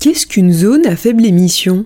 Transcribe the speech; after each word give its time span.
Qu'est-ce 0.00 0.28
qu'une 0.28 0.52
zone 0.52 0.86
à 0.86 0.94
faible 0.94 1.26
émission? 1.26 1.84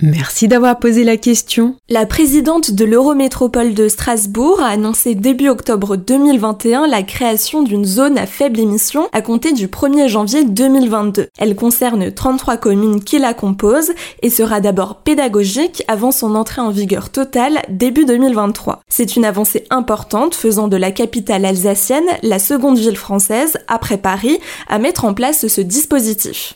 Merci 0.00 0.46
d'avoir 0.46 0.78
posé 0.78 1.02
la 1.02 1.16
question. 1.16 1.74
La 1.88 2.06
présidente 2.06 2.70
de 2.70 2.84
l'Eurométropole 2.84 3.74
de 3.74 3.88
Strasbourg 3.88 4.60
a 4.60 4.68
annoncé 4.68 5.16
début 5.16 5.48
octobre 5.48 5.96
2021 5.96 6.86
la 6.86 7.02
création 7.02 7.64
d'une 7.64 7.84
zone 7.84 8.16
à 8.16 8.26
faible 8.26 8.60
émission 8.60 9.08
à 9.12 9.22
compter 9.22 9.52
du 9.52 9.66
1er 9.66 10.06
janvier 10.06 10.44
2022. 10.44 11.26
Elle 11.36 11.56
concerne 11.56 12.12
33 12.12 12.58
communes 12.58 13.02
qui 13.02 13.18
la 13.18 13.34
composent 13.34 13.92
et 14.22 14.30
sera 14.30 14.60
d'abord 14.60 14.98
pédagogique 15.02 15.82
avant 15.88 16.12
son 16.12 16.36
entrée 16.36 16.60
en 16.60 16.70
vigueur 16.70 17.10
totale 17.10 17.62
début 17.68 18.04
2023. 18.04 18.82
C'est 18.88 19.16
une 19.16 19.24
avancée 19.24 19.64
importante 19.68 20.36
faisant 20.36 20.68
de 20.68 20.76
la 20.76 20.92
capitale 20.92 21.44
alsacienne 21.44 22.06
la 22.22 22.38
seconde 22.38 22.78
ville 22.78 22.96
française, 22.96 23.58
après 23.66 23.98
Paris, 23.98 24.38
à 24.68 24.78
mettre 24.78 25.06
en 25.06 25.12
place 25.12 25.48
ce 25.48 25.60
dispositif. 25.60 26.54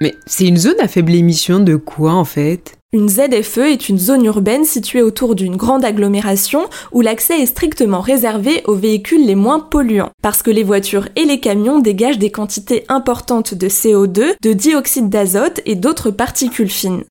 Mais 0.00 0.16
c'est 0.26 0.46
une 0.46 0.56
zone 0.56 0.80
à 0.80 0.88
faible 0.88 1.14
émission 1.14 1.60
de 1.60 1.76
quoi 1.76 2.12
en 2.12 2.24
fait? 2.24 2.76
Une 2.96 3.10
ZFE 3.10 3.58
est 3.58 3.90
une 3.90 3.98
zone 3.98 4.24
urbaine 4.24 4.64
située 4.64 5.02
autour 5.02 5.34
d'une 5.34 5.56
grande 5.56 5.84
agglomération 5.84 6.64
où 6.92 7.02
l'accès 7.02 7.42
est 7.42 7.46
strictement 7.46 8.00
réservé 8.00 8.62
aux 8.64 8.74
véhicules 8.74 9.26
les 9.26 9.34
moins 9.34 9.60
polluants, 9.60 10.12
parce 10.22 10.42
que 10.42 10.50
les 10.50 10.62
voitures 10.62 11.06
et 11.14 11.26
les 11.26 11.38
camions 11.38 11.78
dégagent 11.78 12.18
des 12.18 12.30
quantités 12.30 12.84
importantes 12.88 13.52
de 13.52 13.68
CO2, 13.68 14.36
de 14.42 14.52
dioxyde 14.54 15.10
d'azote 15.10 15.60
et 15.66 15.74
d'autres 15.74 16.10
particules 16.10 16.70
fines. 16.70 17.04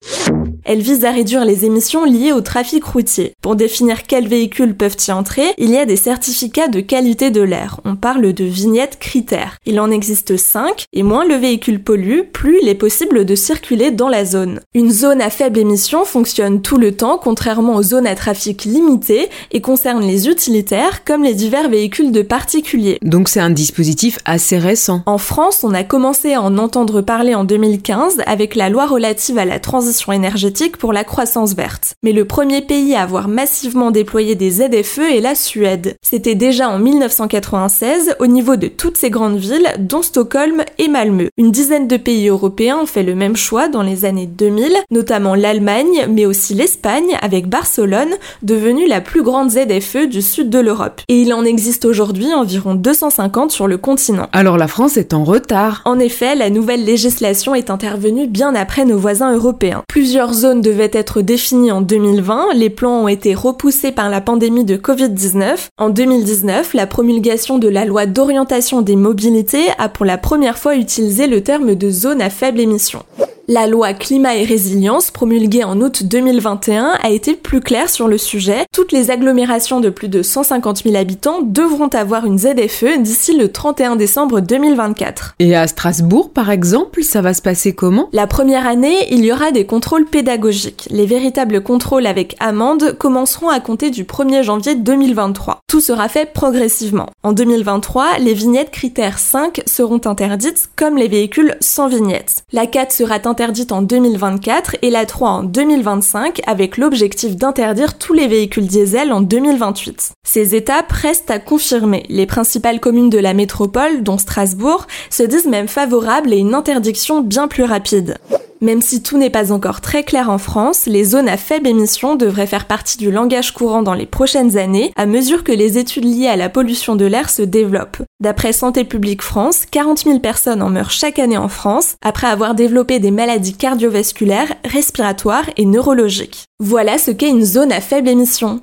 Elle 0.64 0.80
vise 0.80 1.04
à 1.04 1.12
réduire 1.12 1.44
les 1.44 1.64
émissions 1.64 2.04
liées 2.04 2.32
au 2.32 2.40
trafic 2.40 2.82
routier. 2.82 3.34
Pour 3.40 3.54
définir 3.54 4.02
quels 4.02 4.26
véhicules 4.26 4.76
peuvent 4.76 4.96
y 5.06 5.12
entrer, 5.12 5.54
il 5.58 5.70
y 5.70 5.76
a 5.76 5.86
des 5.86 5.94
certificats 5.94 6.66
de 6.66 6.80
qualité 6.80 7.30
de 7.30 7.42
l'air. 7.42 7.80
On 7.84 7.94
parle 7.94 8.32
de 8.32 8.44
vignettes 8.44 8.98
critères. 8.98 9.58
Il 9.64 9.78
en 9.78 9.92
existe 9.92 10.36
5, 10.36 10.86
et 10.92 11.04
moins 11.04 11.24
le 11.24 11.36
véhicule 11.36 11.80
pollue, 11.80 12.22
plus 12.32 12.58
il 12.60 12.68
est 12.68 12.74
possible 12.74 13.24
de 13.24 13.34
circuler 13.36 13.92
dans 13.92 14.08
la 14.08 14.24
zone. 14.24 14.60
Une 14.74 14.90
zone 14.90 15.20
à 15.20 15.30
faible 15.30 15.60
émission 15.60 15.75
fonctionne 16.04 16.62
tout 16.62 16.76
le 16.76 16.96
temps, 16.96 17.18
contrairement 17.22 17.76
aux 17.76 17.82
zones 17.82 18.06
à 18.06 18.14
trafic 18.14 18.64
limité, 18.64 19.28
et 19.52 19.60
concerne 19.60 20.02
les 20.02 20.28
utilitaires 20.28 21.04
comme 21.04 21.22
les 21.22 21.34
divers 21.34 21.68
véhicules 21.68 22.12
de 22.12 22.22
particuliers. 22.22 22.98
Donc 23.02 23.28
c'est 23.28 23.40
un 23.40 23.50
dispositif 23.50 24.18
assez 24.24 24.58
récent. 24.58 25.02
En 25.06 25.18
France, 25.18 25.64
on 25.64 25.74
a 25.74 25.84
commencé 25.84 26.34
à 26.34 26.42
en 26.42 26.58
entendre 26.58 27.00
parler 27.00 27.34
en 27.34 27.44
2015 27.44 28.22
avec 28.26 28.54
la 28.54 28.68
loi 28.68 28.86
relative 28.86 29.38
à 29.38 29.44
la 29.44 29.60
transition 29.60 30.12
énergétique 30.12 30.76
pour 30.76 30.92
la 30.92 31.04
croissance 31.04 31.54
verte. 31.54 31.94
Mais 32.02 32.12
le 32.12 32.24
premier 32.24 32.62
pays 32.62 32.94
à 32.94 33.02
avoir 33.02 33.28
massivement 33.28 33.90
déployé 33.90 34.34
des 34.34 34.50
ZFE 34.50 34.98
est 34.98 35.20
la 35.20 35.34
Suède. 35.34 35.96
C'était 36.02 36.34
déjà 36.34 36.68
en 36.68 36.78
1996 36.78 38.16
au 38.18 38.26
niveau 38.26 38.56
de 38.56 38.68
toutes 38.68 38.96
ces 38.96 39.10
grandes 39.10 39.38
villes, 39.38 39.68
dont 39.78 40.02
Stockholm 40.02 40.64
et 40.78 40.88
Malmö. 40.88 41.28
Une 41.36 41.50
dizaine 41.50 41.88
de 41.88 41.96
pays 41.96 42.28
européens 42.28 42.78
ont 42.82 42.86
fait 42.86 43.02
le 43.02 43.14
même 43.14 43.36
choix 43.36 43.68
dans 43.68 43.82
les 43.82 44.04
années 44.04 44.26
2000, 44.26 44.72
notamment 44.90 45.34
l'Allemagne, 45.34 45.65
mais 46.08 46.26
aussi 46.26 46.54
l'Espagne 46.54 47.16
avec 47.20 47.48
Barcelone, 47.48 48.14
devenue 48.42 48.86
la 48.86 49.00
plus 49.00 49.22
grande 49.22 49.50
ZFE 49.50 50.06
du 50.08 50.22
sud 50.22 50.48
de 50.48 50.58
l'Europe. 50.58 51.00
Et 51.08 51.20
il 51.20 51.34
en 51.34 51.44
existe 51.44 51.84
aujourd'hui 51.84 52.32
environ 52.32 52.74
250 52.74 53.50
sur 53.50 53.66
le 53.66 53.76
continent. 53.76 54.28
Alors 54.32 54.58
la 54.58 54.68
France 54.68 54.96
est 54.96 55.12
en 55.12 55.24
retard. 55.24 55.82
En 55.84 55.98
effet, 55.98 56.34
la 56.34 56.50
nouvelle 56.50 56.84
législation 56.84 57.54
est 57.54 57.70
intervenue 57.70 58.26
bien 58.26 58.54
après 58.54 58.84
nos 58.84 58.98
voisins 58.98 59.34
européens. 59.34 59.82
Plusieurs 59.88 60.32
zone 60.32 60.60
devait 60.60 60.90
être 60.92 61.20
définie 61.20 61.72
en 61.72 61.80
2020, 61.80 62.54
les 62.54 62.70
plans 62.70 63.02
ont 63.02 63.08
été 63.08 63.34
repoussés 63.34 63.92
par 63.92 64.08
la 64.08 64.20
pandémie 64.20 64.64
de 64.64 64.76
Covid-19. 64.76 65.68
En 65.78 65.90
2019, 65.90 66.74
la 66.74 66.86
promulgation 66.86 67.58
de 67.58 67.68
la 67.68 67.84
loi 67.84 68.06
d'orientation 68.06 68.82
des 68.82 68.96
mobilités 68.96 69.66
a 69.78 69.88
pour 69.88 70.06
la 70.06 70.18
première 70.18 70.58
fois 70.58 70.76
utilisé 70.76 71.26
le 71.26 71.42
terme 71.42 71.74
de 71.74 71.90
zone 71.90 72.22
à 72.22 72.30
faible 72.30 72.60
émission. 72.60 73.02
La 73.48 73.68
loi 73.68 73.92
climat 73.92 74.34
et 74.34 74.44
résilience, 74.44 75.12
promulguée 75.12 75.62
en 75.62 75.80
août 75.80 76.02
2021, 76.02 76.94
a 77.00 77.10
été 77.10 77.34
plus 77.34 77.60
claire 77.60 77.88
sur 77.88 78.08
le 78.08 78.18
sujet. 78.18 78.66
Toutes 78.72 78.90
les 78.90 79.12
agglomérations 79.12 79.78
de 79.78 79.88
plus 79.88 80.08
de 80.08 80.20
150 80.20 80.82
000 80.82 80.96
habitants 80.96 81.42
devront 81.42 81.86
avoir 81.86 82.26
une 82.26 82.38
ZFE 82.38 82.98
d'ici 82.98 83.36
le 83.36 83.52
31 83.52 83.94
décembre 83.94 84.40
2024. 84.40 85.36
Et 85.38 85.54
à 85.54 85.68
Strasbourg, 85.68 86.30
par 86.30 86.50
exemple, 86.50 87.04
ça 87.04 87.20
va 87.20 87.34
se 87.34 87.42
passer 87.42 87.72
comment? 87.72 88.08
La 88.12 88.26
première 88.26 88.66
année, 88.66 89.06
il 89.12 89.24
y 89.24 89.30
aura 89.30 89.52
des 89.52 89.64
contrôles 89.64 90.06
pédagogiques. 90.06 90.88
Les 90.90 91.06
véritables 91.06 91.62
contrôles 91.62 92.06
avec 92.06 92.34
amende 92.40 92.96
commenceront 92.98 93.48
à 93.48 93.60
compter 93.60 93.90
du 93.90 94.02
1er 94.02 94.42
janvier 94.42 94.74
2023. 94.74 95.60
Tout 95.68 95.80
sera 95.80 96.08
fait 96.08 96.32
progressivement. 96.32 97.10
En 97.22 97.32
2023, 97.32 98.18
les 98.18 98.34
vignettes 98.34 98.72
critères 98.72 99.20
5 99.20 99.62
seront 99.66 100.00
interdites 100.04 100.68
comme 100.74 100.96
les 100.96 101.06
véhicules 101.06 101.54
sans 101.60 101.86
vignettes. 101.86 102.42
La 102.52 102.66
4 102.66 102.90
sera 102.90 103.20
interdite 103.36 103.70
en 103.70 103.82
2024 103.82 104.76
et 104.80 104.88
la 104.88 105.04
3 105.04 105.28
en 105.28 105.42
2025 105.42 106.40
avec 106.46 106.78
l'objectif 106.78 107.36
d'interdire 107.36 107.98
tous 107.98 108.14
les 108.14 108.28
véhicules 108.28 108.66
diesel 108.66 109.12
en 109.12 109.20
2028. 109.20 110.12
Ces 110.26 110.54
étapes 110.54 110.90
restent 110.90 111.30
à 111.30 111.38
confirmer. 111.38 112.06
Les 112.08 112.24
principales 112.24 112.80
communes 112.80 113.10
de 113.10 113.18
la 113.18 113.34
métropole, 113.34 114.02
dont 114.02 114.16
Strasbourg, 114.16 114.86
se 115.10 115.22
disent 115.22 115.48
même 115.48 115.68
favorables 115.68 116.32
à 116.32 116.36
une 116.36 116.54
interdiction 116.54 117.20
bien 117.20 117.46
plus 117.46 117.64
rapide. 117.64 118.16
Même 118.60 118.80
si 118.80 119.02
tout 119.02 119.18
n'est 119.18 119.30
pas 119.30 119.52
encore 119.52 119.80
très 119.80 120.02
clair 120.02 120.30
en 120.30 120.38
France, 120.38 120.86
les 120.86 121.04
zones 121.04 121.28
à 121.28 121.36
faible 121.36 121.68
émission 121.68 122.16
devraient 122.16 122.46
faire 122.46 122.66
partie 122.66 122.96
du 122.96 123.10
langage 123.10 123.52
courant 123.52 123.82
dans 123.82 123.94
les 123.94 124.06
prochaines 124.06 124.56
années, 124.56 124.92
à 124.96 125.04
mesure 125.04 125.44
que 125.44 125.52
les 125.52 125.76
études 125.76 126.04
liées 126.04 126.28
à 126.28 126.36
la 126.36 126.48
pollution 126.48 126.96
de 126.96 127.04
l'air 127.04 127.28
se 127.28 127.42
développent. 127.42 128.02
D'après 128.20 128.52
Santé 128.52 128.84
publique 128.84 129.22
France, 129.22 129.64
40 129.70 130.04
000 130.04 130.20
personnes 130.20 130.62
en 130.62 130.70
meurent 130.70 130.90
chaque 130.90 131.18
année 131.18 131.36
en 131.36 131.48
France, 131.48 131.96
après 132.02 132.28
avoir 132.28 132.54
développé 132.54 132.98
des 132.98 133.10
maladies 133.10 133.56
cardiovasculaires, 133.56 134.54
respiratoires 134.64 135.50
et 135.56 135.66
neurologiques. 135.66 136.44
Voilà 136.58 136.96
ce 136.96 137.10
qu'est 137.10 137.28
une 137.28 137.44
zone 137.44 137.72
à 137.72 137.82
faible 137.82 138.08
émission. 138.08 138.62